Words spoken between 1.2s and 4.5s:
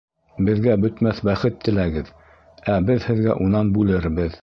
бәхет теләгеҙ, ә беҙ һеҙгә унан бүлербеҙ.